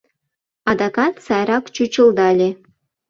Адакат 0.69 1.15
сайрак 1.25 1.65
чучылдале 1.75 2.49